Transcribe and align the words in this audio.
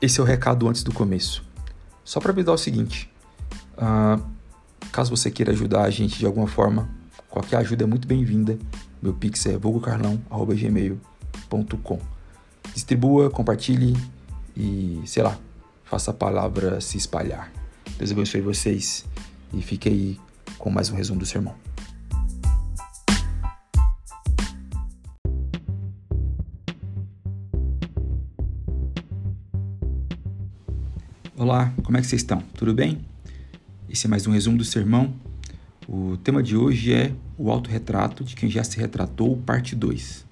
Esse 0.00 0.20
é 0.20 0.22
o 0.22 0.26
recado 0.26 0.68
antes 0.68 0.84
do 0.84 0.92
começo. 0.92 1.44
Só 2.04 2.20
para 2.20 2.30
avisar 2.30 2.54
o 2.54 2.58
seguinte: 2.58 3.10
uh, 3.76 4.22
caso 4.92 5.10
você 5.10 5.28
queira 5.30 5.52
ajudar 5.52 5.82
a 5.82 5.90
gente 5.90 6.18
de 6.18 6.26
alguma 6.26 6.46
forma, 6.46 6.88
qualquer 7.28 7.56
ajuda 7.56 7.82
é 7.82 7.86
muito 7.86 8.06
bem-vinda. 8.06 8.56
Meu 9.02 9.12
pix 9.12 9.44
é 9.46 9.56
vulgocarlão.gmail.com. 9.56 12.00
Distribua, 12.72 13.28
compartilhe 13.30 13.96
e, 14.56 15.02
sei 15.04 15.22
lá, 15.22 15.36
faça 15.84 16.12
a 16.12 16.14
palavra 16.14 16.80
se 16.80 16.96
espalhar. 16.96 17.52
Deus 17.96 18.12
abençoe 18.12 18.40
vocês 18.40 19.04
e 19.52 19.60
fique 19.62 19.88
aí 19.88 20.20
com 20.58 20.70
mais 20.70 20.90
um 20.90 20.94
resumo 20.94 21.18
do 21.18 21.26
sermão. 21.26 21.67
Olá, 31.38 31.72
como 31.84 31.96
é 31.96 32.00
que 32.00 32.06
vocês 32.08 32.20
estão? 32.20 32.42
Tudo 32.54 32.74
bem? 32.74 32.98
Esse 33.88 34.08
é 34.08 34.10
mais 34.10 34.26
um 34.26 34.32
resumo 34.32 34.58
do 34.58 34.64
sermão. 34.64 35.14
O 35.88 36.16
tema 36.16 36.42
de 36.42 36.56
hoje 36.56 36.92
é 36.92 37.12
o 37.38 37.48
autorretrato 37.52 38.24
de 38.24 38.34
quem 38.34 38.50
já 38.50 38.64
se 38.64 38.76
retratou, 38.76 39.36
parte 39.46 39.76
2. 39.76 40.26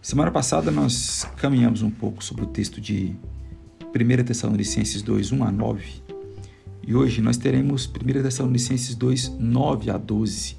Semana 0.00 0.30
passada 0.30 0.70
nós 0.70 1.26
caminhamos 1.38 1.82
um 1.82 1.90
pouco 1.90 2.22
sobre 2.22 2.44
o 2.44 2.46
texto 2.46 2.80
de 2.80 3.16
1 3.82 4.22
Tessalonicenses 4.22 5.02
2, 5.02 5.32
1 5.32 5.42
a 5.42 5.50
9. 5.50 5.84
E 6.86 6.94
hoje 6.94 7.20
nós 7.20 7.36
teremos 7.36 7.86
1 7.86 8.22
Tessalonicenses 8.22 8.94
2, 8.94 9.28
9 9.40 9.90
a 9.90 9.98
12. 9.98 10.56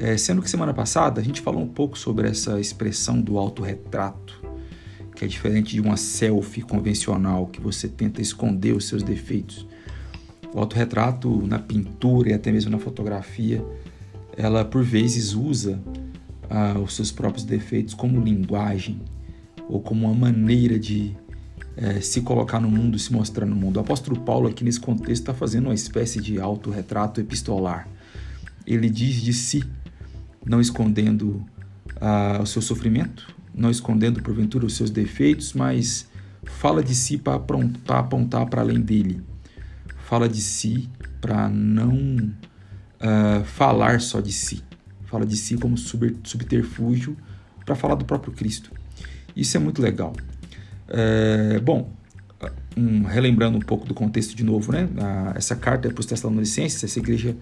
É, 0.00 0.16
sendo 0.16 0.40
que 0.40 0.48
semana 0.48 0.72
passada 0.72 1.20
a 1.20 1.24
gente 1.24 1.42
falou 1.42 1.60
um 1.60 1.68
pouco 1.68 1.98
sobre 1.98 2.26
essa 2.26 2.58
expressão 2.58 3.20
do 3.20 3.36
autorretrato 3.36 4.45
que 5.16 5.24
é 5.24 5.28
diferente 5.28 5.74
de 5.74 5.80
uma 5.80 5.96
selfie 5.96 6.60
convencional 6.60 7.46
que 7.46 7.60
você 7.60 7.88
tenta 7.88 8.20
esconder 8.20 8.76
os 8.76 8.84
seus 8.84 9.02
defeitos. 9.02 9.66
O 10.54 10.60
autorretrato 10.60 11.46
na 11.46 11.58
pintura 11.58 12.30
e 12.30 12.34
até 12.34 12.52
mesmo 12.52 12.70
na 12.70 12.78
fotografia, 12.78 13.64
ela 14.36 14.64
por 14.64 14.84
vezes 14.84 15.34
usa 15.34 15.80
ah, 16.50 16.78
os 16.78 16.94
seus 16.94 17.10
próprios 17.10 17.44
defeitos 17.44 17.94
como 17.94 18.20
linguagem 18.20 19.00
ou 19.68 19.80
como 19.80 20.06
uma 20.06 20.14
maneira 20.14 20.78
de 20.78 21.16
eh, 21.76 22.00
se 22.00 22.20
colocar 22.20 22.60
no 22.60 22.70
mundo, 22.70 22.98
se 22.98 23.12
mostrar 23.12 23.46
no 23.46 23.56
mundo. 23.56 23.78
O 23.78 23.80
apóstolo 23.80 24.20
Paulo 24.20 24.48
aqui 24.48 24.62
nesse 24.62 24.78
contexto 24.78 25.22
está 25.22 25.34
fazendo 25.34 25.66
uma 25.66 25.74
espécie 25.74 26.20
de 26.20 26.40
autorretrato 26.40 27.20
epistolar. 27.20 27.88
Ele 28.66 28.88
diz 28.88 29.20
de 29.20 29.32
si, 29.32 29.64
não 30.44 30.60
escondendo 30.60 31.44
ah, 32.00 32.38
o 32.42 32.46
seu 32.46 32.62
sofrimento, 32.62 33.35
não 33.56 33.70
escondendo 33.70 34.22
porventura 34.22 34.66
os 34.66 34.76
seus 34.76 34.90
defeitos, 34.90 35.54
mas 35.54 36.06
fala 36.44 36.84
de 36.84 36.94
si 36.94 37.16
para 37.16 37.34
apontar 37.98 38.46
para 38.46 38.60
além 38.60 38.80
dele. 38.80 39.22
Fala 40.04 40.28
de 40.28 40.40
si 40.40 40.88
para 41.20 41.48
não 41.48 42.32
uh, 43.00 43.44
falar 43.44 44.00
só 44.00 44.20
de 44.20 44.32
si. 44.32 44.62
Fala 45.06 45.24
de 45.24 45.36
si 45.36 45.56
como 45.56 45.76
subterfúgio 45.76 47.16
para 47.64 47.74
falar 47.74 47.94
do 47.94 48.04
próprio 48.04 48.32
Cristo. 48.32 48.70
Isso 49.34 49.56
é 49.56 49.60
muito 49.60 49.80
legal. 49.80 50.12
É, 50.88 51.58
bom, 51.58 51.92
um, 52.76 53.02
relembrando 53.02 53.56
um 53.56 53.60
pouco 53.60 53.86
do 53.86 53.94
contexto 53.94 54.36
de 54.36 54.44
novo, 54.44 54.72
né? 54.72 54.88
essa 55.34 55.56
carta 55.56 55.88
é 55.88 55.90
para 55.90 56.00
os 56.00 56.06
Tessalonicenses, 56.06 56.82
essa 56.84 56.98
igreja 56.98 57.36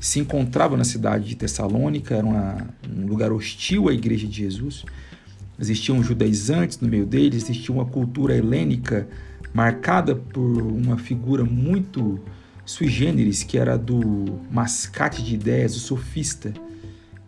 se 0.00 0.20
encontrava 0.20 0.76
na 0.76 0.84
cidade 0.84 1.28
de 1.28 1.36
Tessalônica, 1.36 2.14
era 2.14 2.26
uma, 2.26 2.68
um 2.88 3.06
lugar 3.06 3.32
hostil 3.32 3.88
à 3.88 3.92
igreja 3.92 4.26
de 4.26 4.36
Jesus. 4.36 4.84
Existiam 5.58 6.02
judaizantes 6.02 6.78
no 6.80 6.88
meio 6.88 7.04
deles, 7.04 7.44
existia 7.44 7.74
uma 7.74 7.84
cultura 7.84 8.36
helênica 8.36 9.08
marcada 9.52 10.14
por 10.14 10.62
uma 10.62 10.96
figura 10.96 11.44
muito 11.44 12.20
sui 12.64 12.86
generis, 12.86 13.42
que 13.42 13.56
era 13.56 13.76
do 13.78 14.40
mascate 14.50 15.22
de 15.22 15.34
ideias, 15.34 15.74
o 15.74 15.80
sofista, 15.80 16.52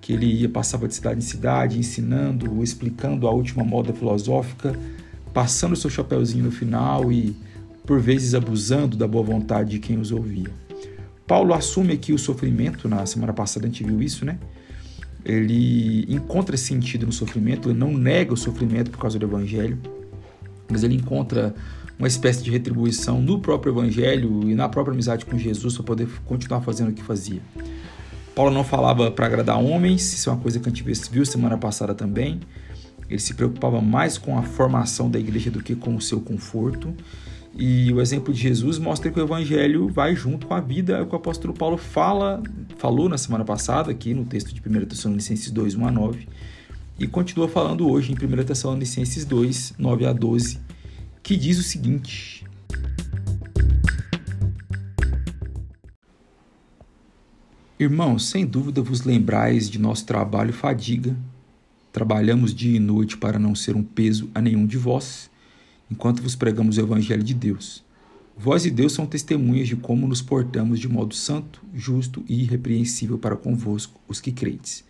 que 0.00 0.12
ele 0.12 0.26
ia 0.26 0.48
passava 0.48 0.86
de 0.86 0.94
cidade 0.94 1.18
em 1.18 1.22
cidade, 1.22 1.78
ensinando, 1.78 2.62
explicando 2.62 3.26
a 3.26 3.30
última 3.30 3.64
moda 3.64 3.92
filosófica, 3.92 4.78
passando 5.32 5.74
seu 5.74 5.90
chapéuzinho 5.90 6.44
no 6.44 6.50
final 6.50 7.10
e 7.10 7.34
por 7.86 7.98
vezes 7.98 8.34
abusando 8.34 8.96
da 8.96 9.08
boa 9.08 9.24
vontade 9.24 9.70
de 9.70 9.78
quem 9.78 9.98
os 9.98 10.12
ouvia. 10.12 10.50
Paulo 11.26 11.54
assume 11.54 11.92
aqui 11.92 12.12
o 12.12 12.18
sofrimento, 12.18 12.88
na 12.88 13.06
semana 13.06 13.32
passada 13.32 13.66
a 13.66 13.68
gente 13.68 13.82
viu 13.82 14.02
isso, 14.02 14.24
né? 14.24 14.38
Ele 15.24 16.06
encontra 16.08 16.56
sentido 16.56 17.06
no 17.06 17.12
sofrimento, 17.12 17.70
ele 17.70 17.78
não 17.78 17.92
nega 17.92 18.32
o 18.32 18.36
sofrimento 18.36 18.90
por 18.90 18.98
causa 18.98 19.18
do 19.18 19.26
evangelho, 19.26 19.78
mas 20.68 20.82
ele 20.82 20.94
encontra 20.94 21.54
uma 21.98 22.08
espécie 22.08 22.42
de 22.42 22.50
retribuição 22.50 23.20
no 23.20 23.38
próprio 23.38 23.72
evangelho 23.72 24.48
e 24.48 24.54
na 24.54 24.68
própria 24.68 24.94
amizade 24.94 25.26
com 25.26 25.36
Jesus 25.36 25.74
para 25.74 25.84
poder 25.84 26.08
continuar 26.24 26.62
fazendo 26.62 26.88
o 26.88 26.92
que 26.92 27.02
fazia. 27.02 27.40
Paulo 28.34 28.50
não 28.50 28.64
falava 28.64 29.10
para 29.10 29.26
agradar 29.26 29.62
homens, 29.62 30.14
isso 30.14 30.30
é 30.30 30.32
uma 30.32 30.40
coisa 30.40 30.58
que 30.58 30.68
a 30.68 30.72
gente 30.72 30.82
viu 31.10 31.26
semana 31.26 31.58
passada 31.58 31.94
também. 31.94 32.40
Ele 33.08 33.18
se 33.18 33.34
preocupava 33.34 33.82
mais 33.82 34.16
com 34.16 34.38
a 34.38 34.42
formação 34.42 35.10
da 35.10 35.18
igreja 35.18 35.50
do 35.50 35.62
que 35.62 35.74
com 35.74 35.94
o 35.96 36.00
seu 36.00 36.20
conforto. 36.20 36.94
E 37.62 37.92
o 37.92 38.00
exemplo 38.00 38.32
de 38.32 38.40
Jesus 38.40 38.78
mostra 38.78 39.10
que 39.10 39.20
o 39.20 39.22
evangelho 39.22 39.86
vai 39.86 40.16
junto 40.16 40.46
com 40.46 40.54
a 40.54 40.60
vida, 40.60 40.96
é 40.96 41.02
o 41.02 41.06
que 41.06 41.12
o 41.12 41.18
apóstolo 41.18 41.52
Paulo 41.52 41.76
fala, 41.76 42.42
falou 42.78 43.06
na 43.06 43.18
semana 43.18 43.44
passada, 43.44 43.90
aqui 43.90 44.14
no 44.14 44.24
texto 44.24 44.54
de 44.54 44.62
1 44.66 44.86
Tessalonicenses 44.86 45.50
2, 45.50 45.74
1 45.74 45.86
a 45.86 45.90
9, 45.90 46.26
e 46.98 47.06
continua 47.06 47.46
falando 47.50 47.86
hoje 47.86 48.12
em 48.12 48.14
1 48.14 48.44
Tessalonicenses 48.44 49.26
2, 49.26 49.74
9 49.78 50.06
a 50.06 50.12
12, 50.14 50.58
que 51.22 51.36
diz 51.36 51.58
o 51.58 51.62
seguinte: 51.62 52.46
Irmãos, 57.78 58.30
sem 58.30 58.46
dúvida 58.46 58.80
vos 58.80 59.02
lembrais 59.02 59.68
de 59.68 59.78
nosso 59.78 60.06
trabalho 60.06 60.48
e 60.48 60.54
fadiga. 60.54 61.14
Trabalhamos 61.92 62.54
dia 62.54 62.78
e 62.78 62.80
noite 62.80 63.18
para 63.18 63.38
não 63.38 63.54
ser 63.54 63.76
um 63.76 63.82
peso 63.82 64.30
a 64.34 64.40
nenhum 64.40 64.66
de 64.66 64.78
vós 64.78 65.28
enquanto 65.90 66.22
vos 66.22 66.36
pregamos 66.36 66.76
o 66.76 66.80
Evangelho 66.80 67.22
de 67.22 67.34
Deus. 67.34 67.82
Vós 68.36 68.64
e 68.64 68.70
Deus 68.70 68.92
são 68.92 69.04
testemunhas 69.04 69.68
de 69.68 69.76
como 69.76 70.06
nos 70.06 70.22
portamos 70.22 70.80
de 70.80 70.88
modo 70.88 71.14
santo, 71.14 71.62
justo 71.74 72.24
e 72.28 72.42
irrepreensível 72.42 73.18
para 73.18 73.36
convosco, 73.36 74.00
os 74.08 74.20
que 74.20 74.32
credes. 74.32 74.84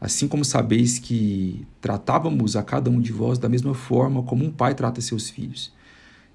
Assim 0.00 0.28
como 0.28 0.44
sabeis 0.44 0.98
que 0.98 1.66
tratávamos 1.80 2.54
a 2.54 2.62
cada 2.62 2.90
um 2.90 3.00
de 3.00 3.10
vós 3.12 3.38
da 3.38 3.48
mesma 3.48 3.74
forma 3.74 4.22
como 4.22 4.44
um 4.44 4.52
pai 4.52 4.74
trata 4.74 5.00
seus 5.00 5.30
filhos, 5.30 5.72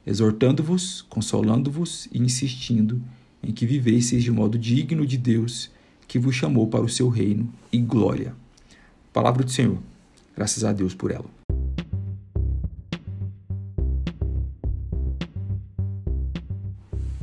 exortando-vos, 0.06 1.04
consolando-vos 1.04 2.10
e 2.12 2.20
insistindo 2.20 3.02
em 3.44 3.52
que 3.52 3.66
vivesseis 3.66 4.24
de 4.24 4.32
modo 4.32 4.58
digno 4.58 5.06
de 5.06 5.18
Deus, 5.18 5.70
que 6.08 6.20
vos 6.20 6.36
chamou 6.36 6.68
para 6.68 6.82
o 6.82 6.90
seu 6.90 7.08
reino 7.08 7.50
e 7.72 7.78
glória. 7.78 8.36
Palavra 9.14 9.44
do 9.44 9.52
Senhor. 9.52 9.78
Graças 10.36 10.64
a 10.64 10.74
Deus 10.74 10.94
por 10.94 11.12
ela. 11.12 11.41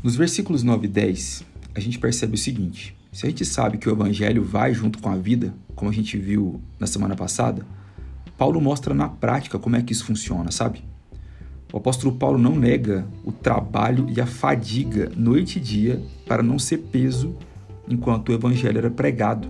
Nos 0.09 0.17
versículos 0.17 0.63
9 0.63 0.87
e 0.87 0.89
10, 0.89 1.45
a 1.75 1.81
gente 1.81 1.99
percebe 1.99 2.35
o 2.35 2.39
seguinte: 2.39 2.97
se 3.13 3.27
a 3.27 3.29
gente 3.29 3.45
sabe 3.45 3.77
que 3.77 3.87
o 3.91 3.93
evangelho 3.93 4.43
vai 4.43 4.73
junto 4.73 5.01
com 5.01 5.11
a 5.11 5.17
vida, 5.17 5.53
como 5.75 5.91
a 5.91 5.93
gente 5.93 6.17
viu 6.17 6.63
na 6.81 6.87
semana 6.87 7.15
passada, 7.15 7.67
Paulo 8.39 8.59
mostra 8.59 8.95
na 8.95 9.07
prática 9.07 9.59
como 9.59 9.77
é 9.77 9.83
que 9.83 9.93
isso 9.93 10.07
funciona, 10.07 10.51
sabe? 10.51 10.83
O 11.71 11.77
apóstolo 11.77 12.17
Paulo 12.17 12.39
não 12.39 12.57
nega 12.57 13.07
o 13.23 13.31
trabalho 13.31 14.09
e 14.09 14.19
a 14.19 14.25
fadiga 14.25 15.13
noite 15.15 15.59
e 15.59 15.61
dia 15.61 16.03
para 16.27 16.43
não 16.43 16.59
ser 16.59 16.79
peso 16.79 17.37
enquanto 17.87 18.31
o 18.31 18.33
evangelho 18.33 18.79
era 18.79 18.91
pregado. 18.91 19.47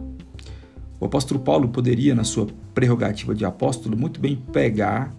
O 0.99 1.05
apóstolo 1.05 1.39
Paulo 1.39 1.69
poderia, 1.69 2.16
na 2.16 2.25
sua 2.25 2.49
prerrogativa 2.75 3.33
de 3.33 3.45
apóstolo, 3.45 3.97
muito 3.97 4.19
bem 4.19 4.34
pregar, 4.34 5.15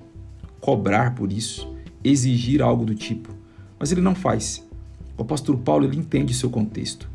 cobrar 0.60 1.16
por 1.16 1.32
isso, 1.32 1.74
exigir 2.04 2.62
algo 2.62 2.84
do 2.84 2.94
tipo, 2.94 3.34
mas 3.80 3.90
ele 3.94 4.02
não 4.02 4.14
faz. 4.14 4.68
O 5.20 5.24
apóstolo 5.24 5.58
Paulo 5.58 5.86
ele 5.86 5.98
entende 5.98 6.34
seu 6.34 6.50
contexto. 6.50 7.12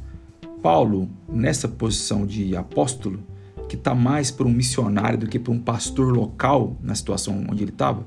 Paulo, 0.62 1.08
nessa 1.26 1.66
posição 1.66 2.26
de 2.26 2.54
apóstolo, 2.54 3.24
que 3.66 3.76
está 3.76 3.94
mais 3.94 4.30
para 4.30 4.46
um 4.46 4.52
missionário 4.52 5.20
do 5.20 5.26
que 5.26 5.38
para 5.38 5.50
um 5.50 5.58
pastor 5.58 6.14
local 6.14 6.76
na 6.82 6.94
situação 6.94 7.46
onde 7.50 7.64
ele 7.64 7.70
estava, 7.70 8.06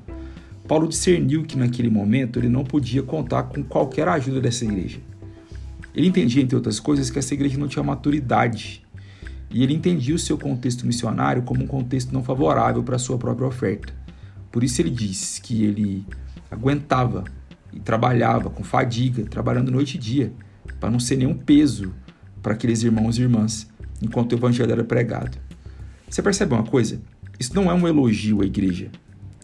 Paulo 0.68 0.86
discerniu 0.86 1.42
que 1.42 1.58
naquele 1.58 1.90
momento 1.90 2.38
ele 2.38 2.48
não 2.48 2.62
podia 2.62 3.02
contar 3.02 3.42
com 3.44 3.60
qualquer 3.64 4.06
ajuda 4.06 4.40
dessa 4.40 4.64
igreja. 4.64 5.00
Ele 5.92 6.06
entendia, 6.06 6.44
entre 6.44 6.54
outras 6.54 6.78
coisas, 6.78 7.10
que 7.10 7.18
essa 7.18 7.34
igreja 7.34 7.58
não 7.58 7.66
tinha 7.66 7.82
maturidade. 7.82 8.86
E 9.50 9.64
ele 9.64 9.74
entendia 9.74 10.14
o 10.14 10.18
seu 10.18 10.38
contexto 10.38 10.86
missionário 10.86 11.42
como 11.42 11.64
um 11.64 11.66
contexto 11.66 12.12
não 12.12 12.22
favorável 12.22 12.84
para 12.84 12.94
a 12.94 13.00
sua 13.00 13.18
própria 13.18 13.48
oferta. 13.48 13.92
Por 14.52 14.62
isso 14.62 14.80
ele 14.80 14.90
diz 14.90 15.40
que 15.40 15.64
ele 15.64 16.06
aguentava 16.48 17.24
e 17.78 17.80
trabalhava 17.80 18.50
com 18.50 18.64
fadiga, 18.64 19.22
trabalhando 19.24 19.70
noite 19.70 19.94
e 19.94 19.98
dia, 19.98 20.32
para 20.80 20.90
não 20.90 20.98
ser 20.98 21.16
nenhum 21.16 21.34
peso 21.34 21.94
para 22.42 22.52
aqueles 22.52 22.82
irmãos 22.82 23.16
e 23.16 23.22
irmãs 23.22 23.70
enquanto 24.02 24.32
o 24.32 24.34
evangelho 24.34 24.72
era 24.72 24.82
pregado. 24.82 25.38
Você 26.10 26.20
percebe 26.20 26.54
uma 26.54 26.64
coisa? 26.64 27.00
Isso 27.38 27.54
não 27.54 27.70
é 27.70 27.74
um 27.74 27.86
elogio 27.86 28.42
à 28.42 28.44
igreja. 28.44 28.90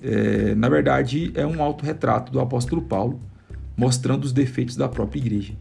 É, 0.03 0.55
na 0.57 0.69
verdade, 0.69 1.31
é 1.35 1.47
um 1.47 1.63
autorretrato 1.63 2.33
do 2.33 2.41
apóstolo 2.41 2.83
Paulo, 2.83 3.21
mostrando 3.77 4.25
os 4.25 4.33
defeitos 4.33 4.77
da 4.77 4.89
própria 4.89 5.21
igreja. 5.21 5.55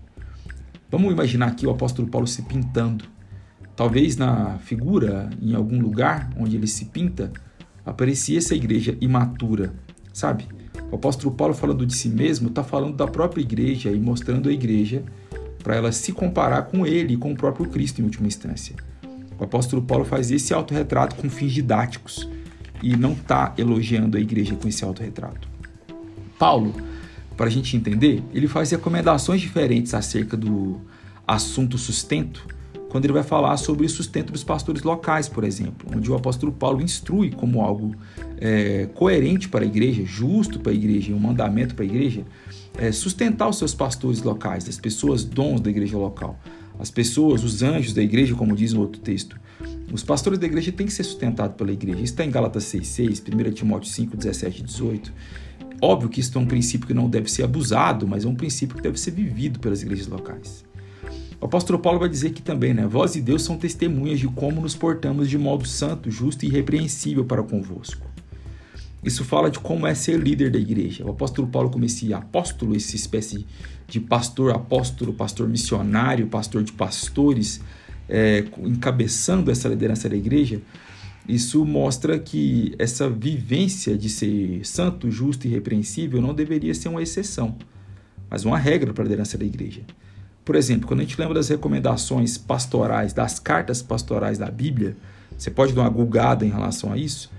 Vamos 0.90 1.12
imaginar 1.12 1.48
aqui 1.48 1.68
o 1.68 1.70
apóstolo 1.70 2.08
Paulo 2.08 2.26
se 2.26 2.42
pintando. 2.42 3.06
Talvez 3.76 4.18
na 4.18 4.58
figura, 4.60 5.30
em 5.42 5.54
algum 5.54 5.80
lugar 5.80 6.30
onde 6.38 6.56
ele 6.56 6.68
se 6.68 6.86
pinta, 6.86 7.32
aparecia 7.86 8.40
essa 8.40 8.56
igreja 8.56 8.98
imatura, 9.00 9.74
sabe? 10.12 10.48
O 10.92 10.96
apóstolo 10.96 11.34
Paulo 11.34 11.54
falando 11.54 11.86
de 11.86 11.96
si 11.96 12.10
mesmo 12.10 12.50
está 12.50 12.64
falando 12.64 12.96
da 12.96 13.08
própria 13.08 13.42
igreja 13.42 13.92
e 13.92 14.00
mostrando 14.00 14.50
a 14.50 14.52
igreja 14.52 15.04
para 15.64 15.76
ela 15.76 15.92
se 15.92 16.12
comparar 16.12 16.64
com 16.64 16.86
ele 16.86 17.14
e 17.14 17.18
com 17.18 17.32
o 17.32 17.36
próprio 17.36 17.68
Cristo 17.68 18.02
em 18.02 18.04
última 18.04 18.28
instância. 18.28 18.76
O 19.40 19.44
apóstolo 19.44 19.82
Paulo 19.82 20.06
faz 20.06 20.30
esse 20.30 20.54
autorretrato 20.54 21.16
com 21.16 21.30
fins 21.30 21.52
didáticos 21.52 22.30
e 22.82 22.96
não 22.96 23.14
está 23.14 23.54
elogiando 23.58 24.18
a 24.18 24.20
igreja 24.20 24.56
com 24.56 24.68
esse 24.68 24.84
autorretrato. 24.84 25.48
Paulo, 26.38 26.74
para 27.38 27.48
a 27.48 27.50
gente 27.50 27.76
entender, 27.76 28.22
ele 28.34 28.48
faz 28.48 28.70
recomendações 28.72 29.42
diferentes 29.42 29.94
acerca 29.94 30.36
do 30.36 30.80
assunto 31.26 31.78
sustento, 31.78 32.46
quando 32.90 33.06
ele 33.06 33.14
vai 33.14 33.24
falar 33.24 33.58
sobre 33.58 33.88
o 33.88 33.90
sustento 33.90 34.32
dos 34.32 34.44
pastores 34.44 34.84
locais, 34.84 35.28
por 35.28 35.44
exemplo, 35.44 35.90
onde 35.96 36.12
o 36.12 36.16
apóstolo 36.16 36.52
Paulo 36.52 36.80
instrui 36.80 37.32
como 37.32 37.62
algo 37.62 37.96
é, 38.44 38.90
coerente 38.94 39.48
para 39.48 39.64
a 39.64 39.66
igreja, 39.66 40.04
justo 40.04 40.60
para 40.60 40.74
a 40.74 40.76
igreja 40.76 41.14
um 41.14 41.20
mandamento 41.20 41.74
para 41.74 41.86
a 41.86 41.88
igreja, 41.88 42.26
é, 42.78 42.92
sustentar 42.92 43.48
os 43.48 43.58
seus 43.58 43.74
pastores 43.74 44.22
locais, 44.22 44.68
as 44.68 44.78
pessoas 44.78 45.24
dons 45.24 45.62
da 45.62 45.70
igreja 45.70 45.98
local, 45.98 46.38
as 46.78 46.92
pessoas, 46.92 47.42
os 47.42 47.64
anjos 47.64 47.94
da 47.94 48.04
igreja, 48.04 48.36
como 48.36 48.54
diz 48.54 48.74
no 48.74 48.82
outro 48.82 49.00
texto. 49.00 49.40
Os 49.94 50.04
pastores 50.04 50.38
da 50.38 50.46
igreja 50.46 50.74
têm 50.74 50.88
que 50.88 50.92
ser 50.92 51.04
sustentados 51.04 51.56
pela 51.56 51.72
igreja. 51.72 52.00
Isso 52.00 52.14
está 52.14 52.26
em 52.26 52.32
Gálatas 52.32 52.66
6,6, 52.66 53.50
1 53.50 53.54
Timóteo 53.54 53.90
5, 53.90 54.18
17 54.18 54.60
e 54.60 54.64
18. 54.64 55.14
Óbvio 55.82 56.10
que 56.10 56.20
isso 56.20 56.38
é 56.38 56.42
um 56.42 56.46
princípio 56.46 56.88
que 56.88 56.94
não 56.94 57.10
deve 57.10 57.32
ser 57.32 57.44
abusado, 57.44 58.06
mas 58.06 58.26
é 58.26 58.28
um 58.28 58.36
princípio 58.36 58.76
que 58.76 58.82
deve 58.82 59.00
ser 59.00 59.12
vivido 59.12 59.60
pelas 59.60 59.82
igrejas 59.82 60.08
locais. 60.08 60.66
O 61.40 61.46
apóstolo 61.46 61.80
Paulo 61.80 62.00
vai 62.00 62.10
dizer 62.10 62.32
que 62.32 62.42
também, 62.42 62.74
né? 62.74 62.86
Vós 62.88 63.16
e 63.16 63.22
Deus 63.22 63.44
são 63.44 63.58
testemunhas 63.58 64.20
de 64.20 64.28
como 64.28 64.60
nos 64.60 64.76
portamos 64.76 65.30
de 65.30 65.38
modo 65.38 65.66
santo, 65.66 66.12
justo 66.12 66.44
e 66.44 66.48
irrepreensível 66.48 67.24
para 67.24 67.44
convosco. 67.44 68.13
Isso 69.04 69.26
fala 69.26 69.52
de 69.52 69.60
como 69.60 69.86
é 69.86 69.94
ser 69.94 70.18
líder 70.18 70.50
da 70.50 70.58
igreja. 70.58 71.06
O 71.06 71.10
apóstolo 71.10 71.48
Paulo, 71.48 71.70
como 71.70 71.84
esse 71.84 72.14
apóstolo, 72.14 72.76
essa 72.76 72.96
espécie 72.96 73.46
de 73.88 74.00
pastor 74.00 74.52
apóstolo, 74.52 75.14
pastor 75.14 75.48
missionário, 75.48 76.28
pastor 76.28 76.64
de 76.64 76.72
pastores, 76.72 77.60
é, 78.08 78.46
encabeçando 78.60 79.52
essa 79.52 79.68
liderança 79.68 80.08
da 80.08 80.16
igreja, 80.16 80.62
isso 81.28 81.64
mostra 81.66 82.20
que 82.20 82.74
essa 82.78 83.10
vivência 83.10 83.98
de 83.98 84.10
ser 84.10 84.66
santo, 84.66 85.10
justo 85.10 85.46
e 85.46 85.50
irrepreensível 85.50 86.22
não 86.22 86.34
deveria 86.34 86.74
ser 86.74 86.90
uma 86.90 87.02
exceção, 87.02 87.58
mas 88.30 88.44
uma 88.44 88.58
regra 88.58 88.94
para 88.94 89.04
a 89.04 89.06
liderança 89.06 89.38
da 89.38 89.46
igreja. 89.46 89.82
Por 90.44 90.56
exemplo, 90.56 90.88
quando 90.88 91.00
a 91.00 91.04
gente 91.04 91.20
lembra 91.20 91.36
das 91.36 91.48
recomendações 91.48 92.38
pastorais, 92.38 93.14
das 93.14 93.40
cartas 93.40 93.82
pastorais 93.82 94.38
da 94.38 94.52
Bíblia, 94.52 94.98
você 95.38 95.50
pode 95.50 95.74
dar 95.74 95.82
uma 95.82 95.90
gulgada 95.90 96.46
em 96.46 96.50
relação 96.50 96.92
a 96.92 96.98
isso, 96.98 97.32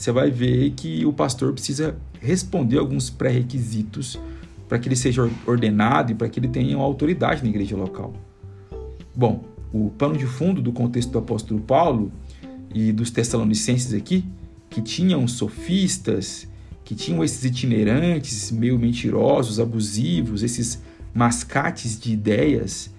você 0.00 0.12
vai 0.12 0.30
ver 0.30 0.70
que 0.70 1.04
o 1.04 1.12
pastor 1.12 1.52
precisa 1.52 1.94
responder 2.22 2.78
alguns 2.78 3.10
pré-requisitos 3.10 4.18
para 4.66 4.78
que 4.78 4.88
ele 4.88 4.96
seja 4.96 5.30
ordenado 5.46 6.10
e 6.10 6.14
para 6.14 6.26
que 6.26 6.40
ele 6.40 6.48
tenha 6.48 6.74
autoridade 6.78 7.42
na 7.42 7.50
igreja 7.50 7.76
local. 7.76 8.14
Bom, 9.14 9.44
o 9.70 9.90
pano 9.90 10.16
de 10.16 10.24
fundo 10.24 10.62
do 10.62 10.72
contexto 10.72 11.10
do 11.10 11.18
apóstolo 11.18 11.60
Paulo 11.60 12.10
e 12.74 12.92
dos 12.92 13.10
Tessalonicenses 13.10 13.92
aqui, 13.92 14.24
que 14.70 14.80
tinham 14.80 15.28
sofistas, 15.28 16.48
que 16.82 16.94
tinham 16.94 17.22
esses 17.22 17.44
itinerantes 17.44 18.50
meio 18.50 18.78
mentirosos, 18.78 19.60
abusivos, 19.60 20.42
esses 20.42 20.82
mascates 21.12 22.00
de 22.00 22.10
ideias, 22.10 22.90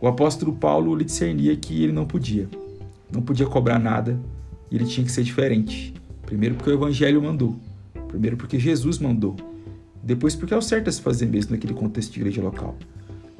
o 0.00 0.06
apóstolo 0.06 0.52
Paulo 0.52 0.94
lhe 0.94 1.04
discernia 1.04 1.56
que 1.56 1.82
ele 1.82 1.92
não 1.92 2.06
podia. 2.06 2.48
Não 3.12 3.22
podia 3.22 3.46
cobrar 3.46 3.80
nada 3.80 4.16
ele 4.70 4.84
tinha 4.84 5.04
que 5.04 5.12
ser 5.12 5.22
diferente. 5.22 5.94
Primeiro 6.28 6.56
porque 6.56 6.68
o 6.68 6.74
evangelho 6.74 7.22
mandou. 7.22 7.58
Primeiro 8.06 8.36
porque 8.36 8.58
Jesus 8.58 8.98
mandou. 8.98 9.34
Depois 10.02 10.36
porque 10.36 10.52
é 10.52 10.56
o 10.58 10.60
certo 10.60 10.88
a 10.88 10.92
se 10.92 11.00
fazer 11.00 11.24
mesmo 11.24 11.52
naquele 11.52 11.72
contexto 11.72 12.12
de 12.12 12.20
igreja 12.20 12.42
local. 12.42 12.76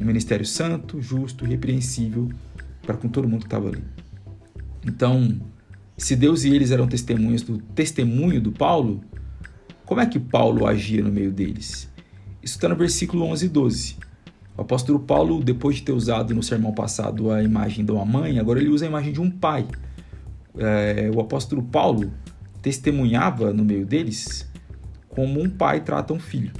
Um 0.00 0.06
ministério 0.06 0.46
santo, 0.46 0.98
justo, 0.98 1.44
repreensível 1.44 2.30
para 2.86 2.96
com 2.96 3.06
todo 3.06 3.28
mundo 3.28 3.40
que 3.40 3.46
estava 3.46 3.68
ali. 3.68 3.84
Então, 4.86 5.38
se 5.98 6.16
Deus 6.16 6.44
e 6.44 6.54
eles 6.54 6.70
eram 6.70 6.86
testemunhas 6.86 7.42
do 7.42 7.58
testemunho 7.58 8.40
do 8.40 8.52
Paulo, 8.52 9.02
como 9.84 10.00
é 10.00 10.06
que 10.06 10.18
Paulo 10.18 10.66
agia 10.66 11.02
no 11.02 11.12
meio 11.12 11.30
deles? 11.30 11.90
Isso 12.42 12.54
está 12.54 12.70
no 12.70 12.76
versículo 12.76 13.22
11 13.24 13.44
e 13.44 13.48
12. 13.50 13.96
O 14.56 14.62
apóstolo 14.62 14.98
Paulo, 14.98 15.44
depois 15.44 15.76
de 15.76 15.82
ter 15.82 15.92
usado 15.92 16.34
no 16.34 16.42
sermão 16.42 16.72
passado 16.72 17.30
a 17.30 17.42
imagem 17.42 17.84
de 17.84 17.92
uma 17.92 18.06
mãe, 18.06 18.38
agora 18.38 18.58
ele 18.58 18.70
usa 18.70 18.86
a 18.86 18.88
imagem 18.88 19.12
de 19.12 19.20
um 19.20 19.30
pai. 19.30 19.66
É, 20.56 21.10
o 21.14 21.20
apóstolo 21.20 21.62
Paulo 21.62 22.10
testemunhava 22.62 23.52
no 23.52 23.64
meio 23.64 23.86
deles 23.86 24.48
como 25.08 25.42
um 25.42 25.48
pai 25.50 25.80
trata 25.80 26.12
um 26.12 26.20
filho. 26.20 26.52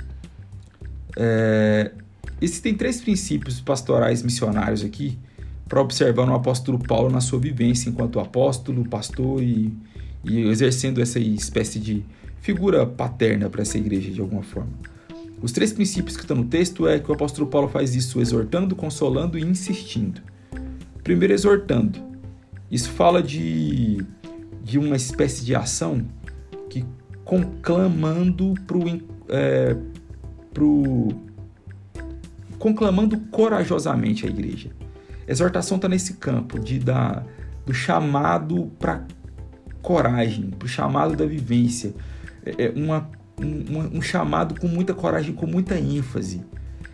É, 1.17 1.93
existem 2.41 2.75
três 2.75 3.01
princípios 3.01 3.61
pastorais 3.61 4.23
missionários 4.23 4.85
aqui 4.85 5.19
para 5.69 5.81
observar 5.81 6.27
no 6.27 6.35
apóstolo 6.35 6.79
Paulo 6.79 7.11
na 7.11 7.21
sua 7.21 7.39
vivência 7.39 7.91
enquanto 7.91 8.19
apóstolo, 8.19 8.89
pastor 8.89 9.43
e, 9.43 9.73
e 10.25 10.41
exercendo 10.49 11.01
essa 11.01 11.21
espécie 11.21 11.79
de 11.79 12.05
figura 12.41 12.87
paterna 12.87 13.51
para 13.51 13.63
essa 13.63 13.77
igreja 13.77 14.11
de 14.11 14.21
alguma 14.21 14.43
forma. 14.43 14.73
Os 15.41 15.53
três 15.53 15.73
princípios 15.73 16.17
que 16.17 16.23
estão 16.23 16.37
no 16.37 16.47
texto 16.47 16.89
é 16.89 16.99
que 16.99 17.11
o 17.11 17.15
apóstolo 17.15 17.47
Paulo 17.47 17.69
faz 17.69 17.95
isso 17.95 18.21
exortando, 18.21 18.75
consolando 18.75 19.39
e 19.39 19.43
insistindo. 19.43 20.21
Primeiro, 21.05 21.33
exortando. 21.33 22.01
Isso 22.71 22.91
fala 22.91 23.23
de, 23.23 24.05
de 24.69 24.79
uma 24.79 24.97
espécie 24.97 25.43
de 25.47 25.55
ação 25.55 26.07
que 26.69 26.85
conclamando 27.25 28.53
pro, 28.67 28.83
é, 29.31 29.75
pro 30.53 31.09
conclamando 32.59 33.19
corajosamente 33.31 34.27
a 34.27 34.29
igreja. 34.29 34.71
Exortação 35.27 35.77
está 35.77 35.89
nesse 35.89 36.15
campo 36.15 36.59
de 36.59 36.79
dar 36.79 37.25
do 37.65 37.73
chamado 37.73 38.71
para 38.79 39.07
coragem, 39.81 40.51
para 40.51 40.67
o 40.67 40.69
chamado 40.69 41.17
da 41.17 41.25
vivência, 41.25 41.95
é, 42.45 42.67
é 42.67 42.73
uma, 42.77 43.11
um, 43.41 43.99
um, 43.99 44.03
chamado 44.03 44.61
com 44.61 44.69
muita 44.69 44.93
coragem, 44.93 45.35
com 45.35 45.47
muita 45.47 45.79
ênfase. 45.79 46.43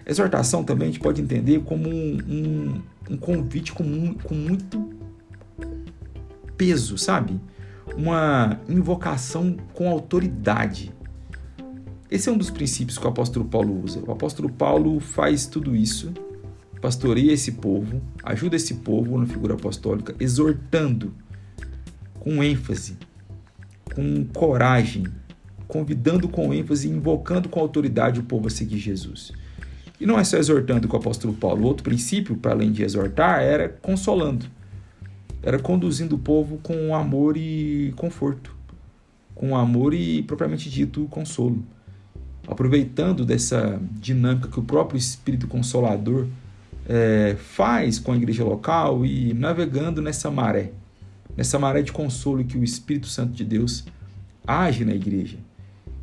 Exortação 0.07 0.63
também 0.63 0.89
a 0.89 0.93
gente 0.93 1.01
pode 1.01 1.21
entender 1.21 1.61
como 1.65 1.89
um, 1.89 2.19
um, 2.29 2.83
um 3.11 3.17
convite 3.17 3.73
com, 3.73 4.15
com 4.15 4.35
muito 4.35 4.91
peso, 6.57 6.97
sabe? 6.97 7.41
Uma 7.97 8.61
invocação 8.69 9.57
com 9.73 9.89
autoridade. 9.89 10.93
Esse 12.11 12.29
é 12.29 12.33
um 12.33 12.39
dos 12.39 12.51
princípios 12.51 12.99
que 12.99 13.05
o 13.05 13.09
apóstolo 13.09 13.45
Paulo 13.45 13.83
usa. 13.83 14.01
O 14.07 14.13
apóstolo 14.13 14.49
Paulo 14.49 15.01
faz 15.01 15.47
tudo 15.47 15.75
isso 15.75 16.13
pastoreia 16.85 17.33
esse 17.33 17.53
povo, 17.53 18.03
ajuda 18.23 18.57
esse 18.57 18.75
povo 18.75 19.17
na 19.17 19.25
figura 19.25 19.55
apostólica, 19.55 20.15
exortando 20.21 21.15
com 22.21 22.45
ênfase, 22.45 22.99
com 23.95 24.23
coragem, 24.27 25.07
convidando 25.67 26.29
com 26.29 26.53
ênfase, 26.53 26.91
invocando 26.91 27.49
com 27.49 27.59
autoridade 27.59 28.21
o 28.21 28.23
povo 28.23 28.49
a 28.49 28.51
seguir 28.51 28.77
Jesus. 28.77 29.33
E 29.99 30.05
não 30.05 30.19
é 30.19 30.25
só 30.25 30.37
exortando 30.37 30.87
com 30.87 30.95
o 30.95 31.01
apóstolo 31.01 31.33
Paulo. 31.33 31.63
O 31.63 31.67
outro 31.67 31.83
princípio, 31.83 32.37
para 32.37 32.53
além 32.53 32.71
de 32.71 32.83
exortar, 32.83 33.41
era 33.41 33.67
consolando. 33.67 34.45
Era 35.45 35.59
conduzindo 35.59 36.17
o 36.17 36.19
povo 36.19 36.59
com 36.63 36.95
amor 36.95 37.37
e 37.37 37.93
conforto. 37.97 38.57
Com 39.35 39.55
amor 39.55 39.93
e, 39.93 40.23
propriamente 40.23 40.71
dito, 40.71 41.07
consolo. 41.11 41.63
Aproveitando 42.49 43.27
dessa 43.27 43.79
dinâmica 43.93 44.49
que 44.49 44.59
o 44.59 44.63
próprio 44.63 44.97
Espírito 44.97 45.47
Consolador 45.47 46.27
é, 46.89 47.37
faz 47.39 47.99
com 47.99 48.13
a 48.13 48.17
igreja 48.17 48.43
local 48.43 49.05
e 49.05 49.35
navegando 49.35 50.01
nessa 50.01 50.31
maré, 50.31 50.73
nessa 51.37 51.59
maré 51.59 51.83
de 51.83 51.93
consolo 51.93 52.43
que 52.43 52.57
o 52.57 52.65
Espírito 52.65 53.07
Santo 53.07 53.35
de 53.35 53.45
Deus 53.45 53.85
age 54.47 54.83
na 54.83 54.95
igreja. 54.95 55.37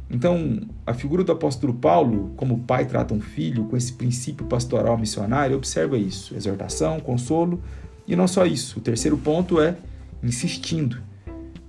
Então, 0.08 0.62
a 0.86 0.94
figura 0.94 1.24
do 1.24 1.32
apóstolo 1.32 1.74
Paulo, 1.74 2.32
como 2.36 2.60
pai 2.60 2.86
trata 2.86 3.14
um 3.14 3.22
filho, 3.22 3.64
com 3.64 3.76
esse 3.78 3.94
princípio 3.94 4.46
pastoral 4.46 5.00
missionário, 5.00 5.56
observa 5.56 5.98
isso: 5.98 6.36
exortação, 6.36 7.00
consolo, 7.00 7.60
e 8.08 8.15
não 8.15 8.27
só 8.27 8.46
isso. 8.46 8.79
O 8.79 8.81
terceiro 8.81 9.17
ponto 9.17 9.60
é 9.62 9.75
insistindo. 10.24 11.01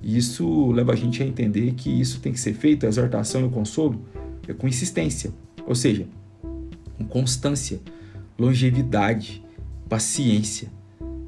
E 0.02 0.16
isso 0.16 0.70
leva 0.72 0.92
a 0.92 0.96
gente 0.96 1.22
a 1.22 1.26
entender 1.26 1.72
que 1.72 1.88
isso 1.88 2.20
tem 2.20 2.32
que 2.32 2.40
ser 2.40 2.54
feito, 2.54 2.84
a 2.84 2.88
exortação 2.88 3.40
e 3.40 3.44
o 3.44 3.50
consolo, 3.50 4.04
é 4.48 4.52
com 4.52 4.66
insistência, 4.66 5.32
ou 5.64 5.74
seja, 5.74 6.06
com 6.98 7.04
constância 7.04 7.80
longevidade, 8.38 9.44
paciência, 9.88 10.68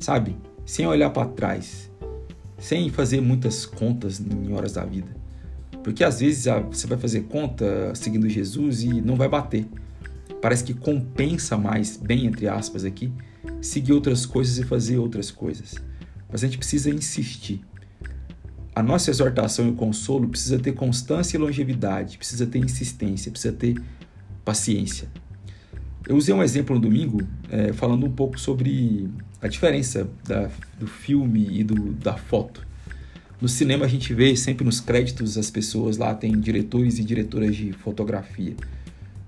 sabe? 0.01 0.37
Sem 0.67 0.87
olhar 0.87 1.11
para 1.11 1.29
trás, 1.29 1.91
sem 2.59 2.91
fazer 2.91 3.21
muitas 3.21 3.65
contas 3.65 4.21
em 4.21 4.53
horas 4.53 4.73
da 4.73 4.85
vida. 4.85 5.15
Porque 5.83 6.03
às 6.03 6.21
vezes 6.21 6.47
você 6.71 6.87
vai 6.87 6.99
fazer 6.99 7.25
conta 7.25 7.95
seguindo 7.95 8.29
Jesus 8.29 8.83
e 8.83 9.01
não 9.01 9.17
vai 9.17 9.29
bater. 9.29 9.67
parece 10.41 10.65
que 10.65 10.75
compensa 10.75 11.57
mais, 11.57 11.97
bem 11.97 12.27
entre 12.27 12.49
aspas 12.49 12.85
aqui, 12.85 13.13
seguir 13.65 13.93
outras 13.93 14.27
coisas 14.27 14.59
e 14.59 14.65
fazer 14.65 14.99
outras 14.99 15.31
coisas. 15.31 15.75
Mas 16.31 16.43
a 16.43 16.47
gente 16.47 16.59
precisa 16.59 16.91
insistir. 16.91 17.63
A 18.75 18.83
nossa 18.83 19.11
exortação 19.11 19.67
e 19.67 19.71
o 19.71 19.75
consolo 19.75 20.29
precisa 20.29 20.59
ter 20.59 20.73
constância 20.73 21.37
e 21.37 21.41
longevidade, 21.41 22.19
precisa 22.19 22.45
ter 22.45 22.59
insistência, 22.59 23.31
precisa 23.31 23.55
ter 23.55 23.81
paciência. 24.45 25.09
Eu 26.07 26.17
usei 26.17 26.35
um 26.35 26.43
exemplo 26.43 26.75
no 26.75 26.83
domingo 26.83 27.23
é, 27.51 27.73
falando 27.73 28.05
um 28.05 28.11
pouco 28.11 28.39
sobre 28.39 29.09
a 29.41 29.49
diferença 29.49 30.09
da, 30.27 30.51
do 30.79 30.87
filme 30.87 31.49
e 31.51 31.65
do, 31.65 31.93
da 31.93 32.15
foto. 32.17 32.67
No 33.41 33.49
cinema 33.49 33.85
a 33.85 33.89
gente 33.89 34.13
vê 34.13 34.37
sempre 34.37 34.65
nos 34.65 34.81
créditos 34.81 35.39
as 35.39 35.51
pessoas 35.51 35.97
lá 35.97 36.15
tem 36.15 36.39
diretores 36.39 36.99
e 36.99 37.05
diretoras 37.05 37.55
de 37.55 37.73
fotografia. 37.73 38.55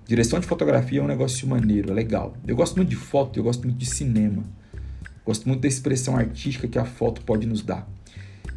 Direção 0.06 0.38
de 0.38 0.46
fotografia 0.46 1.00
é 1.00 1.02
um 1.02 1.06
negócio 1.08 1.48
maneiro, 1.48 1.90
é 1.90 1.94
legal. 1.94 2.36
Eu 2.46 2.54
gosto 2.54 2.76
muito 2.76 2.90
de 2.90 2.96
foto, 2.96 3.40
eu 3.40 3.42
gosto 3.42 3.64
muito 3.64 3.76
de 3.76 3.86
cinema. 3.86 4.44
Gosto 5.24 5.48
muito 5.48 5.62
da 5.62 5.66
expressão 5.66 6.16
artística 6.16 6.68
que 6.68 6.78
a 6.78 6.84
foto 6.84 7.22
pode 7.22 7.44
nos 7.44 7.60
dar. 7.60 7.88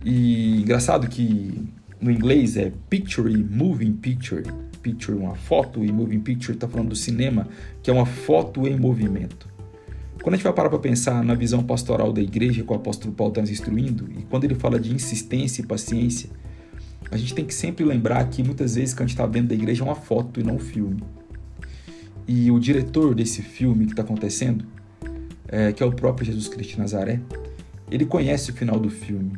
E 0.06 0.62
engraçado 0.62 1.08
que 1.08 1.68
no 2.00 2.12
inglês 2.12 2.56
é 2.56 2.72
picture 2.88 3.34
e 3.34 3.38
moving 3.38 3.94
picture. 3.94 4.44
Picture, 4.84 5.18
uma 5.18 5.34
foto, 5.34 5.84
e 5.84 5.92
moving 5.92 6.20
picture 6.20 6.54
está 6.54 6.68
falando 6.68 6.90
do 6.90 6.96
cinema, 6.96 7.48
que 7.82 7.90
é 7.90 7.94
uma 7.94 8.06
foto 8.06 8.68
em 8.68 8.78
movimento. 8.78 9.50
Quando 10.22 10.36
a 10.36 10.38
gente 10.38 10.44
vai 10.44 10.54
parar 10.54 10.70
para 10.70 10.78
pensar 10.78 11.24
na 11.24 11.34
visão 11.34 11.64
pastoral 11.64 12.14
da 12.14 12.22
igreja 12.22 12.64
que 12.64 12.72
o 12.72 12.76
apóstolo 12.76 13.12
Paulo 13.12 13.32
está 13.32 13.42
nos 13.42 13.50
instruindo, 13.50 14.08
e 14.20 14.22
quando 14.24 14.44
ele 14.44 14.54
fala 14.54 14.80
de 14.80 14.94
insistência 14.94 15.64
e 15.64 15.66
paciência, 15.66 16.30
a 17.10 17.18
gente 17.18 17.34
tem 17.34 17.44
que 17.44 17.56
sempre 17.56 17.84
lembrar 17.84 18.24
que 18.30 18.44
muitas 18.44 18.76
vezes 18.76 18.94
que 18.94 19.02
a 19.02 19.06
gente 19.06 19.16
está 19.16 19.26
dentro 19.26 19.50
da 19.50 19.56
igreja 19.56 19.84
é 19.84 19.86
uma 19.86 19.96
foto 19.96 20.40
e 20.40 20.44
não 20.44 20.58
um 20.58 20.60
filme. 20.60 21.02
E 22.32 22.52
o 22.52 22.60
diretor 22.60 23.16
desse 23.16 23.42
filme 23.42 23.88
que 23.88 23.94
está 23.94 24.04
acontecendo, 24.04 24.64
é, 25.48 25.74
que 25.74 25.82
é 25.82 25.86
o 25.86 25.92
próprio 25.92 26.28
Jesus 26.28 26.48
Cristo 26.48 26.74
de 26.74 26.78
Nazaré, 26.78 27.20
ele 27.90 28.06
conhece 28.06 28.52
o 28.52 28.54
final 28.54 28.80
do 28.80 28.88
filme. 28.88 29.34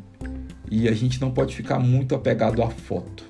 E 0.69 0.89
a 0.89 0.91
gente 0.91 1.21
não 1.21 1.31
pode 1.31 1.55
ficar 1.55 1.79
muito 1.79 2.13
apegado 2.13 2.61
à 2.61 2.69
foto. 2.69 3.23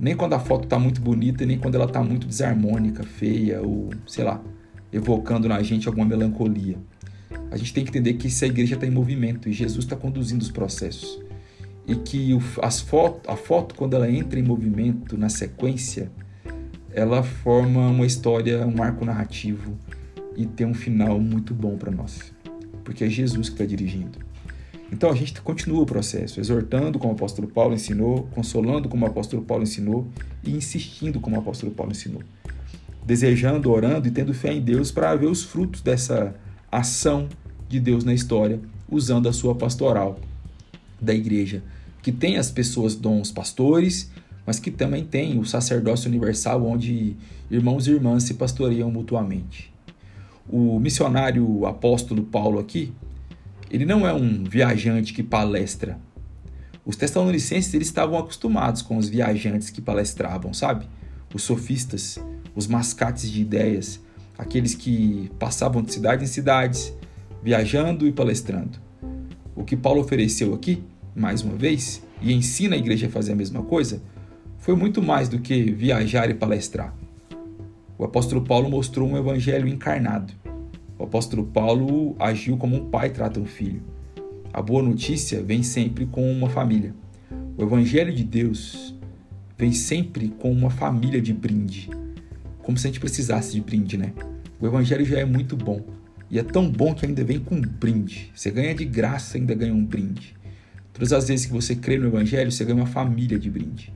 Nem 0.00 0.16
quando 0.16 0.32
a 0.32 0.40
foto 0.40 0.64
está 0.64 0.76
muito 0.76 1.00
bonita, 1.00 1.46
nem 1.46 1.56
quando 1.56 1.76
ela 1.76 1.84
está 1.84 2.02
muito 2.02 2.26
desarmônica, 2.26 3.04
feia, 3.04 3.62
ou 3.62 3.90
sei 4.08 4.24
lá, 4.24 4.42
evocando 4.92 5.48
na 5.48 5.62
gente 5.62 5.86
alguma 5.86 6.04
melancolia. 6.04 6.78
A 7.52 7.56
gente 7.56 7.72
tem 7.72 7.84
que 7.84 7.90
entender 7.90 8.14
que 8.14 8.26
essa 8.26 8.44
igreja 8.44 8.74
está 8.74 8.88
em 8.88 8.90
movimento 8.90 9.48
e 9.48 9.52
Jesus 9.52 9.84
está 9.84 9.94
conduzindo 9.94 10.42
os 10.42 10.50
processos. 10.50 11.22
E 11.86 11.94
que 11.94 12.36
as 12.60 12.80
foto, 12.80 13.30
a 13.30 13.36
foto, 13.36 13.76
quando 13.76 13.94
ela 13.94 14.10
entra 14.10 14.36
em 14.36 14.42
movimento, 14.42 15.16
na 15.16 15.28
sequência, 15.28 16.10
ela 16.92 17.22
forma 17.22 17.88
uma 17.88 18.06
história, 18.06 18.66
um 18.66 18.82
arco 18.82 19.04
narrativo 19.04 19.76
e 20.36 20.46
tem 20.46 20.66
um 20.66 20.74
final 20.74 21.18
muito 21.18 21.54
bom 21.54 21.76
para 21.76 21.90
nós. 21.90 22.32
Porque 22.84 23.04
é 23.04 23.10
Jesus 23.10 23.48
que 23.48 23.54
está 23.54 23.64
dirigindo. 23.64 24.18
Então 24.90 25.10
a 25.10 25.14
gente 25.14 25.40
continua 25.42 25.82
o 25.82 25.86
processo, 25.86 26.40
exortando 26.40 26.98
como 26.98 27.12
o 27.12 27.16
apóstolo 27.16 27.46
Paulo 27.46 27.74
ensinou, 27.74 28.26
consolando 28.34 28.88
como 28.88 29.04
o 29.04 29.08
apóstolo 29.08 29.42
Paulo 29.42 29.62
ensinou 29.62 30.08
e 30.42 30.50
insistindo 30.50 31.20
como 31.20 31.36
o 31.36 31.38
apóstolo 31.38 31.72
Paulo 31.72 31.92
ensinou. 31.92 32.22
Desejando, 33.04 33.70
orando 33.70 34.08
e 34.08 34.10
tendo 34.10 34.32
fé 34.32 34.52
em 34.52 34.60
Deus 34.60 34.90
para 34.90 35.14
ver 35.14 35.26
os 35.26 35.42
frutos 35.42 35.82
dessa 35.82 36.34
ação 36.72 37.28
de 37.68 37.78
Deus 37.78 38.02
na 38.02 38.14
história, 38.14 38.60
usando 38.90 39.28
a 39.28 39.32
sua 39.32 39.54
pastoral 39.54 40.18
da 41.00 41.14
igreja, 41.14 41.62
que 42.02 42.10
tem 42.10 42.38
as 42.38 42.50
pessoas 42.50 42.94
dons 42.94 43.30
pastores, 43.30 44.10
mas 44.48 44.58
que 44.58 44.70
também 44.70 45.04
tem 45.04 45.38
o 45.38 45.44
sacerdócio 45.44 46.08
universal 46.08 46.64
onde 46.66 47.14
irmãos 47.50 47.86
e 47.86 47.90
irmãs 47.90 48.22
se 48.22 48.32
pastoreiam 48.32 48.90
mutuamente. 48.90 49.70
O 50.48 50.80
missionário 50.80 51.66
apóstolo 51.66 52.22
Paulo 52.22 52.58
aqui, 52.58 52.90
ele 53.70 53.84
não 53.84 54.08
é 54.08 54.14
um 54.14 54.44
viajante 54.44 55.12
que 55.12 55.22
palestra. 55.22 55.98
Os 56.82 56.96
tessalonicenses 56.96 57.74
eles 57.74 57.88
estavam 57.88 58.18
acostumados 58.18 58.80
com 58.80 58.96
os 58.96 59.06
viajantes 59.10 59.68
que 59.68 59.82
palestravam, 59.82 60.54
sabe? 60.54 60.86
Os 61.34 61.42
sofistas, 61.42 62.18
os 62.56 62.66
mascates 62.66 63.30
de 63.30 63.42
ideias, 63.42 64.00
aqueles 64.38 64.74
que 64.74 65.30
passavam 65.38 65.82
de 65.82 65.92
cidade 65.92 66.24
em 66.24 66.26
cidades, 66.26 66.90
viajando 67.42 68.06
e 68.06 68.12
palestrando. 68.12 68.78
O 69.54 69.62
que 69.62 69.76
Paulo 69.76 70.00
ofereceu 70.00 70.54
aqui, 70.54 70.82
mais 71.14 71.42
uma 71.42 71.54
vez, 71.54 72.02
e 72.22 72.32
ensina 72.32 72.76
a 72.76 72.78
igreja 72.78 73.08
a 73.08 73.10
fazer 73.10 73.32
a 73.32 73.36
mesma 73.36 73.62
coisa, 73.62 74.00
foi 74.58 74.76
muito 74.76 75.02
mais 75.02 75.28
do 75.28 75.38
que 75.38 75.70
viajar 75.72 76.28
e 76.30 76.34
palestrar. 76.34 76.94
O 77.96 78.04
apóstolo 78.04 78.42
Paulo 78.42 78.70
mostrou 78.70 79.08
um 79.08 79.16
evangelho 79.16 79.66
encarnado 79.66 80.32
o 80.98 81.04
apóstolo 81.04 81.46
Paulo 81.46 82.16
agiu 82.18 82.56
como 82.56 82.74
um 82.74 82.90
pai 82.90 83.10
trata 83.10 83.38
um 83.38 83.44
filho. 83.44 83.80
A 84.52 84.60
boa 84.60 84.82
notícia 84.82 85.40
vem 85.40 85.62
sempre 85.62 86.06
com 86.06 86.28
uma 86.32 86.50
família. 86.50 86.92
O 87.56 87.62
evangelho 87.62 88.12
de 88.12 88.24
Deus 88.24 88.96
vem 89.56 89.70
sempre 89.70 90.28
com 90.28 90.50
uma 90.50 90.70
família 90.70 91.22
de 91.22 91.32
brinde. 91.32 91.88
Como 92.62 92.76
se 92.76 92.86
a 92.86 92.90
gente 92.90 92.98
precisasse 92.98 93.52
de 93.52 93.60
brinde, 93.60 93.96
né? 93.96 94.12
O 94.60 94.66
evangelho 94.66 95.04
já 95.04 95.20
é 95.20 95.24
muito 95.24 95.56
bom. 95.56 95.84
E 96.28 96.36
é 96.38 96.42
tão 96.42 96.68
bom 96.68 96.92
que 96.92 97.06
ainda 97.06 97.22
vem 97.22 97.38
com 97.38 97.54
um 97.54 97.60
brinde. 97.60 98.32
Você 98.34 98.50
ganha 98.50 98.74
de 98.74 98.84
graça, 98.84 99.38
ainda 99.38 99.54
ganha 99.54 99.72
um 99.72 99.84
brinde. 99.84 100.34
Todas 100.92 101.12
as 101.12 101.28
vezes 101.28 101.46
que 101.46 101.52
você 101.52 101.76
crê 101.76 101.96
no 101.96 102.08
evangelho, 102.08 102.50
você 102.50 102.64
ganha 102.64 102.76
uma 102.76 102.86
família 102.86 103.38
de 103.38 103.48
brinde. 103.48 103.92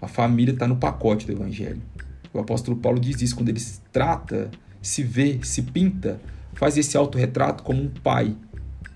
A 0.00 0.08
família 0.08 0.52
está 0.52 0.66
no 0.66 0.76
pacote 0.76 1.26
do 1.26 1.32
evangelho. 1.32 1.82
O 2.32 2.38
apóstolo 2.38 2.76
Paulo 2.76 3.00
diz 3.00 3.20
isso 3.20 3.34
quando 3.34 3.48
ele 3.48 3.60
trata 3.92 4.50
se 4.80 5.02
vê, 5.02 5.40
se 5.42 5.62
pinta, 5.62 6.20
faz 6.54 6.76
esse 6.76 6.96
autorretrato 6.96 7.62
como 7.62 7.82
um 7.82 7.88
pai 7.88 8.34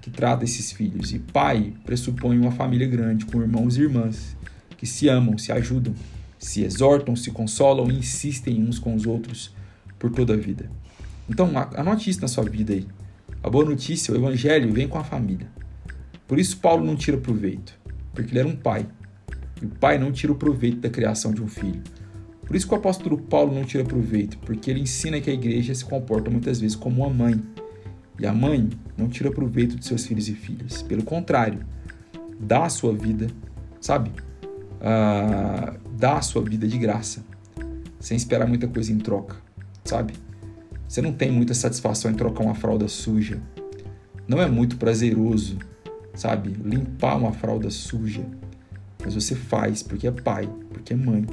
que 0.00 0.10
trata 0.10 0.44
esses 0.44 0.72
filhos. 0.72 1.12
E 1.12 1.18
pai 1.18 1.74
pressupõe 1.84 2.38
uma 2.38 2.52
família 2.52 2.86
grande, 2.86 3.24
com 3.24 3.40
irmãos 3.40 3.76
e 3.76 3.82
irmãs, 3.82 4.36
que 4.76 4.86
se 4.86 5.08
amam, 5.08 5.36
se 5.38 5.52
ajudam, 5.52 5.94
se 6.38 6.62
exortam, 6.62 7.16
se 7.16 7.30
consolam 7.30 7.90
e 7.90 7.98
insistem 7.98 8.62
uns 8.62 8.78
com 8.78 8.94
os 8.94 9.06
outros 9.06 9.54
por 9.98 10.10
toda 10.10 10.34
a 10.34 10.36
vida. 10.36 10.70
Então, 11.28 11.50
anote 11.74 12.10
isso 12.10 12.20
na 12.20 12.28
sua 12.28 12.44
vida 12.44 12.74
aí. 12.74 12.86
A 13.42 13.48
boa 13.48 13.64
notícia, 13.64 14.12
o 14.12 14.16
evangelho 14.16 14.72
vem 14.72 14.86
com 14.86 14.98
a 14.98 15.04
família. 15.04 15.48
Por 16.26 16.38
isso 16.38 16.58
Paulo 16.58 16.84
não 16.84 16.96
tira 16.96 17.16
proveito, 17.16 17.78
porque 18.12 18.30
ele 18.30 18.40
era 18.40 18.48
um 18.48 18.56
pai. 18.56 18.86
E 19.64 19.66
o 19.66 19.70
pai 19.70 19.96
não 19.96 20.12
tira 20.12 20.30
o 20.30 20.36
proveito 20.36 20.80
da 20.80 20.90
criação 20.90 21.32
de 21.32 21.42
um 21.42 21.48
filho. 21.48 21.82
Por 22.46 22.54
isso 22.54 22.68
que 22.68 22.74
o 22.74 22.76
apóstolo 22.76 23.16
Paulo 23.16 23.54
não 23.54 23.64
tira 23.64 23.82
proveito, 23.82 24.36
porque 24.40 24.70
ele 24.70 24.80
ensina 24.80 25.18
que 25.22 25.30
a 25.30 25.32
igreja 25.32 25.74
se 25.74 25.82
comporta 25.82 26.30
muitas 26.30 26.60
vezes 26.60 26.76
como 26.76 27.02
uma 27.02 27.08
mãe. 27.08 27.42
E 28.20 28.26
a 28.26 28.32
mãe 28.32 28.68
não 28.94 29.08
tira 29.08 29.30
proveito 29.30 29.76
de 29.76 29.86
seus 29.86 30.04
filhos 30.04 30.28
e 30.28 30.34
filhas. 30.34 30.82
Pelo 30.82 31.02
contrário, 31.02 31.60
dá 32.38 32.66
a 32.66 32.68
sua 32.68 32.92
vida, 32.92 33.28
sabe? 33.80 34.12
Ah, 34.82 35.74
dá 35.98 36.18
a 36.18 36.22
sua 36.22 36.42
vida 36.42 36.68
de 36.68 36.76
graça, 36.76 37.24
sem 37.98 38.18
esperar 38.18 38.46
muita 38.46 38.68
coisa 38.68 38.92
em 38.92 38.98
troca, 38.98 39.36
sabe? 39.82 40.12
Você 40.86 41.00
não 41.00 41.14
tem 41.14 41.32
muita 41.32 41.54
satisfação 41.54 42.10
em 42.10 42.14
trocar 42.14 42.44
uma 42.44 42.54
fralda 42.54 42.86
suja. 42.86 43.40
Não 44.28 44.42
é 44.42 44.46
muito 44.46 44.76
prazeroso, 44.76 45.58
sabe? 46.14 46.50
Limpar 46.50 47.16
uma 47.16 47.32
fralda 47.32 47.70
suja. 47.70 48.26
Mas 49.04 49.14
você 49.14 49.34
faz 49.34 49.82
porque 49.82 50.06
é 50.06 50.10
pai, 50.10 50.48
porque 50.70 50.94
é 50.94 50.96
mãe. 50.96 51.26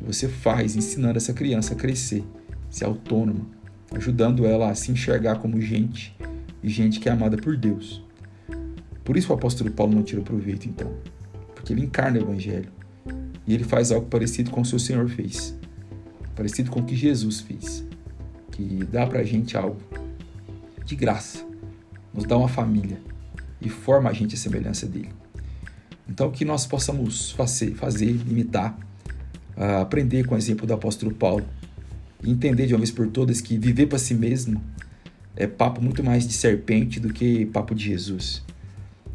Você 0.00 0.28
faz 0.28 0.76
ensinando 0.76 1.18
essa 1.18 1.32
criança 1.32 1.74
a 1.74 1.76
crescer, 1.76 2.24
ser 2.70 2.84
autônoma, 2.84 3.46
ajudando 3.92 4.46
ela 4.46 4.70
a 4.70 4.74
se 4.74 4.92
enxergar 4.92 5.36
como 5.40 5.60
gente 5.60 6.16
e 6.62 6.68
gente 6.68 7.00
que 7.00 7.08
é 7.08 7.12
amada 7.12 7.36
por 7.36 7.56
Deus. 7.56 8.02
Por 9.04 9.16
isso 9.16 9.32
o 9.32 9.34
apóstolo 9.34 9.70
Paulo 9.70 9.94
não 9.94 10.02
tira 10.02 10.22
proveito, 10.22 10.68
então, 10.68 10.92
porque 11.54 11.72
ele 11.72 11.82
encarna 11.82 12.18
o 12.18 12.22
evangelho. 12.22 12.70
E 13.46 13.54
ele 13.54 13.64
faz 13.64 13.90
algo 13.90 14.06
parecido 14.06 14.50
com 14.50 14.60
o 14.60 14.64
seu 14.64 14.78
Senhor 14.78 15.08
fez, 15.08 15.56
parecido 16.36 16.70
com 16.70 16.80
o 16.80 16.84
que 16.84 16.94
Jesus 16.94 17.40
fez, 17.40 17.84
que 18.52 18.84
dá 18.84 19.06
pra 19.06 19.24
gente 19.24 19.56
algo 19.56 19.80
de 20.84 20.94
graça, 20.94 21.44
nos 22.14 22.24
dá 22.24 22.36
uma 22.36 22.48
família. 22.48 23.00
E 23.60 23.68
forma 23.68 24.08
a 24.08 24.12
gente 24.12 24.34
a 24.34 24.38
semelhança 24.38 24.86
dele. 24.86 25.10
Então, 26.10 26.28
que 26.32 26.44
nós 26.44 26.66
possamos 26.66 27.30
fazer, 27.30 27.72
fazer 27.76 28.10
imitar 28.10 28.76
a 29.56 29.82
aprender 29.82 30.26
com 30.26 30.34
o 30.34 30.38
exemplo 30.38 30.66
do 30.66 30.74
apóstolo 30.74 31.14
Paulo 31.14 31.46
e 32.22 32.30
entender 32.30 32.66
de 32.66 32.74
uma 32.74 32.78
vez 32.80 32.90
por 32.90 33.06
todas 33.06 33.40
que 33.40 33.56
viver 33.56 33.86
para 33.86 33.98
si 33.98 34.12
mesmo 34.12 34.60
é 35.36 35.46
papo 35.46 35.80
muito 35.80 36.02
mais 36.02 36.26
de 36.26 36.32
serpente 36.32 36.98
do 36.98 37.12
que 37.12 37.46
papo 37.46 37.76
de 37.76 37.84
Jesus. 37.84 38.42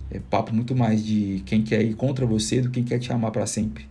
É 0.10 0.20
papo 0.20 0.56
muito 0.56 0.74
mais 0.74 1.04
de 1.04 1.44
quem 1.46 1.62
quer 1.62 1.84
ir 1.84 1.96
contra 1.96 2.25
você 2.25 2.62
do 2.62 2.70
que 2.70 2.75
quem 2.75 2.84
quer 2.86 3.00
te 3.00 3.12
amar 3.12 3.32
para 3.32 3.46
sempre. 3.46 3.86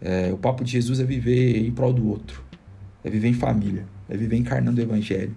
É, 0.00 0.32
o 0.32 0.38
papo 0.38 0.62
de 0.62 0.70
Jesus 0.70 1.00
é 1.00 1.04
viver 1.04 1.66
em 1.66 1.72
prol 1.72 1.92
do 1.92 2.06
outro, 2.06 2.44
é 3.02 3.10
viver 3.10 3.28
em 3.28 3.34
família, 3.34 3.86
é 4.08 4.16
viver 4.16 4.36
encarnando 4.36 4.80
o 4.80 4.84
Evangelho, 4.84 5.36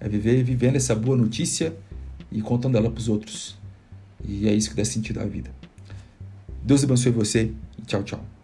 é 0.00 0.08
viver 0.08 0.42
vivendo 0.42 0.74
essa 0.74 0.94
boa 0.94 1.16
notícia 1.16 1.72
e 2.32 2.42
contando 2.42 2.76
ela 2.76 2.90
para 2.90 2.98
os 2.98 3.08
outros. 3.08 3.56
E 4.26 4.48
é 4.48 4.52
isso 4.52 4.70
que 4.70 4.76
dá 4.76 4.84
sentido 4.84 5.20
à 5.20 5.24
vida. 5.24 5.59
Deus 6.62 6.84
abençoe 6.84 7.12
você 7.12 7.52
e 7.78 7.82
tchau, 7.82 8.02
tchau. 8.02 8.39